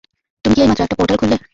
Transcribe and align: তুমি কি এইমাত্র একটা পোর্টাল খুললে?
তুমি 0.45 0.53
কি 0.55 0.61
এইমাত্র 0.61 0.85
একটা 0.85 0.97
পোর্টাল 0.99 1.17
খুললে? 1.19 1.35